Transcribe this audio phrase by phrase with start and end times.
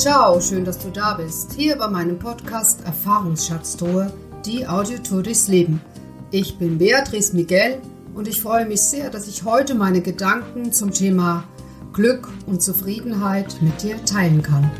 [0.00, 1.52] Ciao, schön, dass du da bist.
[1.52, 4.10] Hier bei meinem Podcast Erfahrungsschatztruhe,
[4.46, 5.82] die Audiotour durchs Leben.
[6.30, 7.82] Ich bin Beatrice Miguel
[8.14, 11.44] und ich freue mich sehr, dass ich heute meine Gedanken zum Thema
[11.92, 14.70] Glück und Zufriedenheit mit dir teilen kann.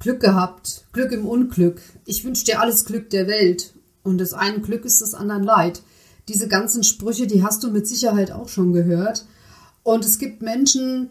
[0.00, 1.80] Glück gehabt, Glück im Unglück.
[2.04, 3.72] Ich wünsche dir alles Glück der Welt.
[4.06, 5.82] Und das eine Glück ist das anderen Leid.
[6.28, 9.26] Diese ganzen Sprüche, die hast du mit Sicherheit auch schon gehört.
[9.82, 11.10] Und es gibt Menschen,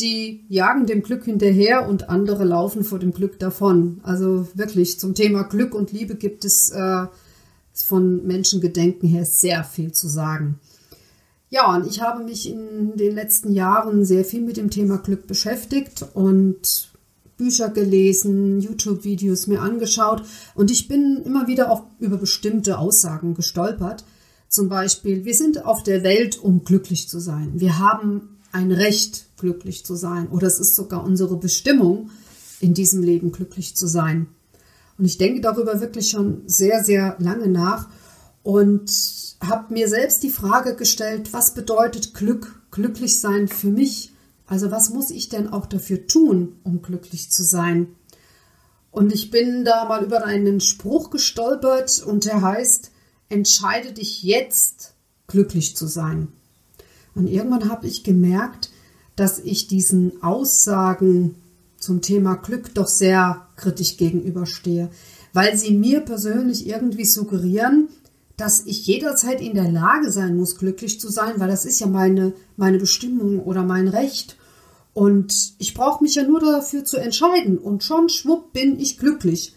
[0.00, 4.00] die jagen dem Glück hinterher und andere laufen vor dem Glück davon.
[4.02, 7.06] Also wirklich zum Thema Glück und Liebe gibt es äh,
[7.72, 10.58] von Menschengedenken her sehr viel zu sagen.
[11.50, 15.26] Ja, und ich habe mich in den letzten Jahren sehr viel mit dem Thema Glück
[15.26, 16.88] beschäftigt und
[17.36, 20.22] Bücher gelesen, YouTube-Videos mir angeschaut
[20.54, 24.04] und ich bin immer wieder auch über bestimmte Aussagen gestolpert.
[24.48, 27.52] Zum Beispiel, wir sind auf der Welt, um glücklich zu sein.
[27.54, 30.28] Wir haben ein Recht, glücklich zu sein.
[30.28, 32.10] Oder es ist sogar unsere Bestimmung,
[32.60, 34.28] in diesem Leben glücklich zu sein.
[34.96, 37.88] Und ich denke darüber wirklich schon sehr, sehr lange nach
[38.44, 38.90] und
[39.40, 44.13] habe mir selbst die Frage gestellt, was bedeutet Glück, glücklich sein für mich?
[44.46, 47.88] Also was muss ich denn auch dafür tun, um glücklich zu sein?
[48.90, 52.92] Und ich bin da mal über einen Spruch gestolpert und der heißt,
[53.28, 54.94] entscheide dich jetzt,
[55.26, 56.28] glücklich zu sein.
[57.14, 58.70] Und irgendwann habe ich gemerkt,
[59.16, 61.36] dass ich diesen Aussagen
[61.78, 64.90] zum Thema Glück doch sehr kritisch gegenüberstehe,
[65.32, 67.88] weil sie mir persönlich irgendwie suggerieren,
[68.36, 71.86] dass ich jederzeit in der Lage sein muss, glücklich zu sein, weil das ist ja
[71.86, 74.36] meine, meine Bestimmung oder mein Recht.
[74.92, 79.54] Und ich brauche mich ja nur dafür zu entscheiden und schon schwupp bin ich glücklich.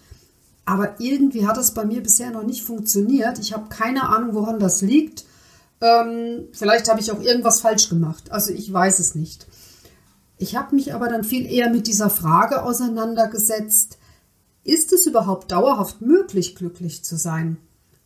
[0.65, 3.39] Aber irgendwie hat das bei mir bisher noch nicht funktioniert.
[3.39, 5.25] Ich habe keine Ahnung, woran das liegt.
[5.79, 8.31] Ähm, vielleicht habe ich auch irgendwas falsch gemacht.
[8.31, 9.47] Also ich weiß es nicht.
[10.37, 13.97] Ich habe mich aber dann viel eher mit dieser Frage auseinandergesetzt,
[14.63, 17.57] ist es überhaupt dauerhaft möglich, glücklich zu sein?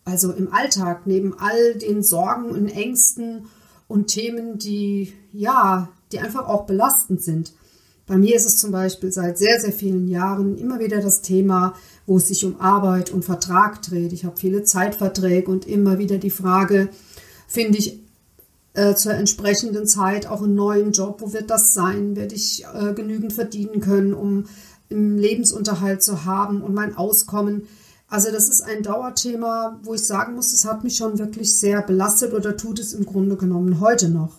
[0.03, 3.45] Also im Alltag, neben all den Sorgen und Ängsten
[3.87, 7.53] und Themen, die, ja, die einfach auch belastend sind.
[8.07, 11.75] Bei mir ist es zum Beispiel seit sehr, sehr vielen Jahren immer wieder das Thema,
[12.05, 14.11] wo es sich um Arbeit und Vertrag dreht.
[14.11, 16.89] Ich habe viele Zeitverträge und immer wieder die Frage,
[17.47, 18.01] finde ich
[18.73, 22.15] äh, zur entsprechenden Zeit auch einen neuen Job, wo wird das sein?
[22.15, 24.45] Werde ich äh, genügend verdienen können, um
[24.89, 27.67] einen Lebensunterhalt zu haben und mein Auskommen?
[28.11, 31.81] Also das ist ein Dauerthema, wo ich sagen muss, es hat mich schon wirklich sehr
[31.81, 34.33] belastet oder tut es im Grunde genommen heute noch.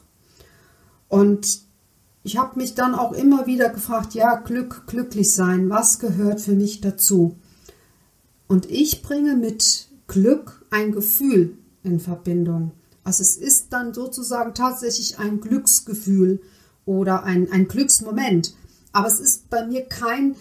[1.08, 1.62] Und
[2.22, 6.52] ich habe mich dann auch immer wieder gefragt, ja, Glück, glücklich sein, was gehört für
[6.52, 7.38] mich dazu?
[8.46, 12.72] Und ich bringe mit Glück ein Gefühl in Verbindung.
[13.04, 16.42] Also es ist dann sozusagen tatsächlich ein Glücksgefühl
[16.84, 18.54] oder ein, ein Glücksmoment.
[18.92, 20.36] Aber es ist bei mir kein,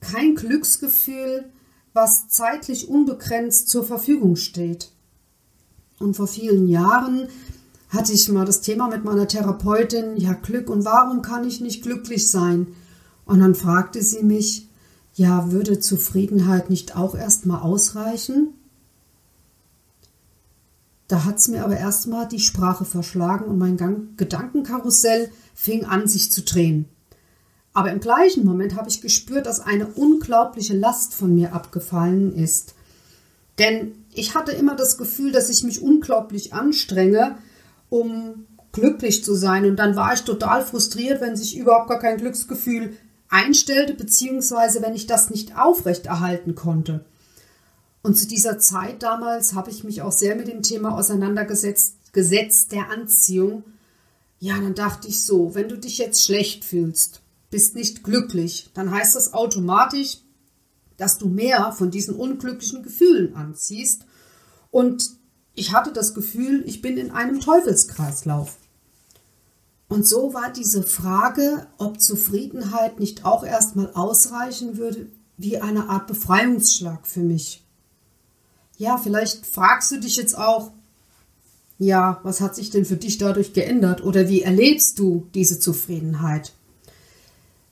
[0.00, 1.44] kein Glücksgefühl,
[1.92, 4.90] was zeitlich unbegrenzt zur Verfügung steht.
[5.98, 7.28] Und vor vielen Jahren
[7.88, 11.82] hatte ich mal das Thema mit meiner Therapeutin, ja Glück und warum kann ich nicht
[11.82, 12.68] glücklich sein?
[13.24, 14.68] Und dann fragte sie mich,
[15.14, 18.54] ja, würde Zufriedenheit nicht auch erstmal ausreichen?
[21.08, 23.76] Da hat es mir aber erstmal die Sprache verschlagen und mein
[24.16, 26.88] Gedankenkarussell fing an, sich zu drehen.
[27.72, 32.74] Aber im gleichen Moment habe ich gespürt, dass eine unglaubliche Last von mir abgefallen ist.
[33.58, 37.38] Denn ich hatte immer das Gefühl, dass ich mich unglaublich anstrenge,
[37.88, 39.64] um glücklich zu sein.
[39.66, 42.96] Und dann war ich total frustriert, wenn sich überhaupt gar kein Glücksgefühl
[43.28, 47.04] einstellte, beziehungsweise wenn ich das nicht aufrechterhalten konnte.
[48.02, 52.66] Und zu dieser Zeit damals habe ich mich auch sehr mit dem Thema auseinandergesetzt, Gesetz
[52.66, 53.62] der Anziehung.
[54.40, 57.20] Ja, dann dachte ich so, wenn du dich jetzt schlecht fühlst,
[57.50, 60.18] bist nicht glücklich, dann heißt das automatisch,
[60.96, 64.04] dass du mehr von diesen unglücklichen Gefühlen anziehst.
[64.70, 65.10] Und
[65.54, 68.56] ich hatte das Gefühl, ich bin in einem Teufelskreislauf.
[69.88, 76.06] Und so war diese Frage, ob Zufriedenheit nicht auch erstmal ausreichen würde, wie eine Art
[76.06, 77.64] Befreiungsschlag für mich.
[78.76, 80.70] Ja, vielleicht fragst du dich jetzt auch,
[81.78, 86.52] ja, was hat sich denn für dich dadurch geändert oder wie erlebst du diese Zufriedenheit?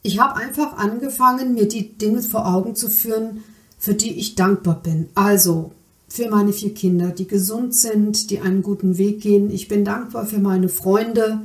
[0.02, 3.42] Ich habe einfach angefangen, mir die Dinge vor Augen zu führen,
[3.78, 5.08] für die ich dankbar bin.
[5.14, 5.72] Also
[6.08, 9.50] für meine vier Kinder, die gesund sind, die einen guten Weg gehen.
[9.50, 11.40] Ich bin dankbar für meine Freunde.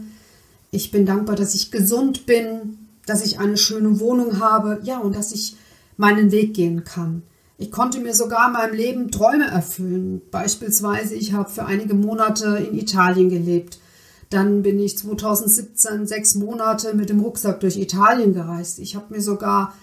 [0.72, 5.16] Ich bin dankbar, dass ich gesund bin, dass ich eine schöne Wohnung habe, ja, und
[5.16, 5.56] dass ich
[5.98, 7.24] meinen Weg gehen kann.
[7.58, 10.22] Ich konnte mir sogar in meinem Leben Träume erfüllen.
[10.32, 13.80] Beispielsweise, ich habe für einige Monate in Italien gelebt.
[14.34, 18.80] Dann bin ich 2017 sechs Monate mit dem Rucksack durch Italien gereist.
[18.80, 19.76] Ich habe mir sogar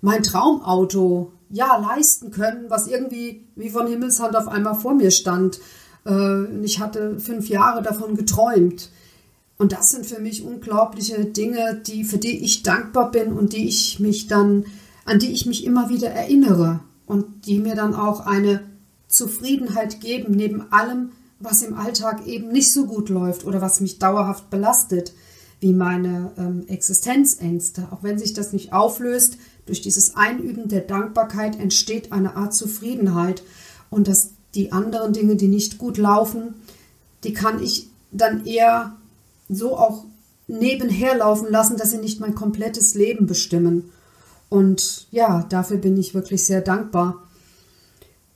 [0.00, 5.58] mein Traumauto ja leisten können, was irgendwie wie von Himmelshand auf einmal vor mir stand.
[6.06, 8.90] Äh, ich hatte fünf Jahre davon geträumt.
[9.58, 13.66] Und das sind für mich unglaubliche Dinge, die, für die ich dankbar bin und die
[13.66, 14.66] ich mich dann,
[15.04, 18.60] an die ich mich immer wieder erinnere und die mir dann auch eine
[19.08, 23.98] Zufriedenheit geben, neben allem, was im Alltag eben nicht so gut läuft oder was mich
[23.98, 25.12] dauerhaft belastet,
[25.60, 27.88] wie meine ähm, Existenzängste.
[27.90, 33.42] Auch wenn sich das nicht auflöst, durch dieses Einüben der Dankbarkeit entsteht eine Art Zufriedenheit
[33.90, 36.54] und dass die anderen Dinge, die nicht gut laufen,
[37.24, 38.96] die kann ich dann eher
[39.48, 40.04] so auch
[40.46, 43.90] nebenher laufen lassen, dass sie nicht mein komplettes Leben bestimmen.
[44.48, 47.22] Und ja, dafür bin ich wirklich sehr dankbar.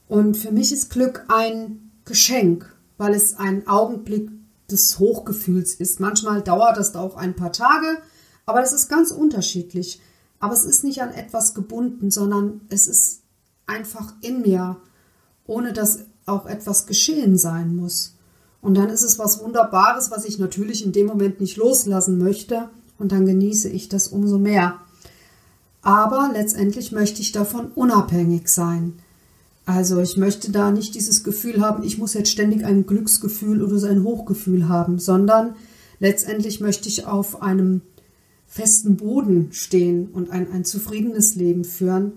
[0.08, 4.31] Und für mich ist Glück ein Geschenk, weil es ein Augenblick
[4.70, 6.00] des Hochgefühls ist.
[6.00, 7.97] Manchmal dauert das auch ein paar Tage,
[8.44, 10.02] aber es ist ganz unterschiedlich.
[10.38, 13.23] Aber es ist nicht an etwas gebunden, sondern es ist
[13.67, 14.76] einfach in mir,
[15.47, 18.17] ohne dass auch etwas geschehen sein muss.
[18.61, 22.69] Und dann ist es was Wunderbares, was ich natürlich in dem Moment nicht loslassen möchte.
[22.99, 24.79] Und dann genieße ich das umso mehr.
[25.81, 28.99] Aber letztendlich möchte ich davon unabhängig sein.
[29.70, 33.78] Also ich möchte da nicht dieses Gefühl haben, ich muss jetzt ständig ein Glücksgefühl oder
[33.78, 35.55] so ein Hochgefühl haben, sondern
[36.00, 37.81] letztendlich möchte ich auf einem
[38.49, 42.14] festen Boden stehen und ein, ein zufriedenes Leben führen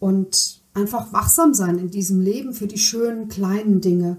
[0.00, 4.16] und einfach wachsam sein in diesem Leben für die schönen kleinen Dinge.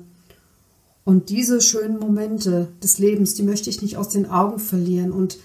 [1.04, 5.12] Und diese schönen Momente des Lebens, die möchte ich nicht aus den Augen verlieren.
[5.12, 5.40] Und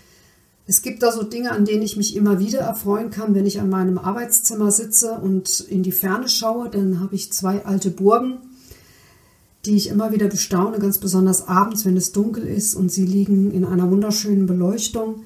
[0.68, 3.60] es gibt da so Dinge, an denen ich mich immer wieder erfreuen kann, wenn ich
[3.60, 6.68] an meinem Arbeitszimmer sitze und in die Ferne schaue.
[6.68, 8.38] Dann habe ich zwei alte Burgen,
[9.64, 13.52] die ich immer wieder bestaune, ganz besonders abends, wenn es dunkel ist und sie liegen
[13.52, 15.22] in einer wunderschönen Beleuchtung.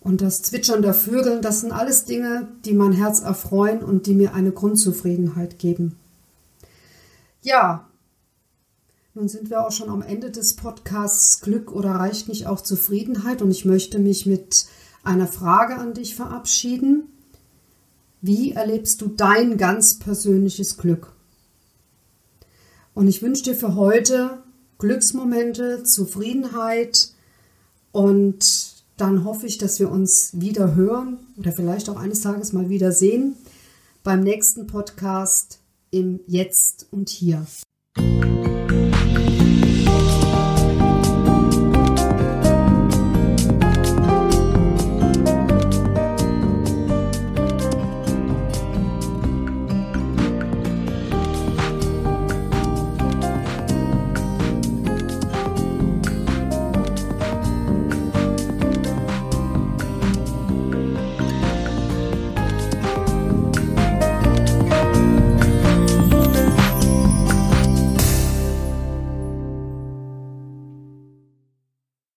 [0.00, 4.14] Und das Zwitschern der Vögel, das sind alles Dinge, die mein Herz erfreuen und die
[4.14, 5.96] mir eine Grundzufriedenheit geben.
[7.42, 7.86] Ja,
[9.14, 13.42] nun sind wir auch schon am Ende des Podcasts Glück oder reicht nicht auch Zufriedenheit
[13.42, 14.66] und ich möchte mich mit
[15.04, 17.04] einer Frage an dich verabschieden.
[18.20, 21.12] Wie erlebst du dein ganz persönliches Glück?
[22.94, 24.42] Und ich wünsche dir für heute
[24.78, 27.10] Glücksmomente, Zufriedenheit
[27.90, 32.68] und dann hoffe ich, dass wir uns wieder hören oder vielleicht auch eines Tages mal
[32.68, 33.34] wieder sehen
[34.04, 35.58] beim nächsten Podcast
[35.90, 37.46] im Jetzt und Hier.